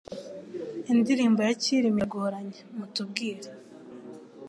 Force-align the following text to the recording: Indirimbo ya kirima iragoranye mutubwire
Indirimbo 0.91 1.39
ya 1.47 1.53
kirima 1.61 1.97
iragoranye 2.01 2.59
mutubwire 2.77 3.49